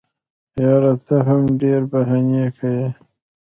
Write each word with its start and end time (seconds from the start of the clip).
یاره 0.63 0.93
ته 1.05 1.15
هم 1.27 1.41
ډېري 1.61 1.85
بهانې 1.91 2.45
کیې. 2.57 2.85